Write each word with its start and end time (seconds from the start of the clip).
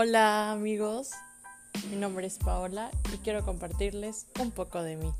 Hola 0.00 0.52
amigos, 0.52 1.10
mi 1.90 1.96
nombre 1.96 2.24
es 2.24 2.38
Paola 2.38 2.92
y 3.12 3.16
quiero 3.16 3.44
compartirles 3.44 4.28
un 4.38 4.52
poco 4.52 4.80
de 4.84 4.94
mí. 4.94 5.12